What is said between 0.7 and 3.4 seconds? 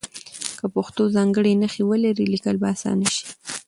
پښتو ځانګړې نښې ولري لیکل به اسانه شي.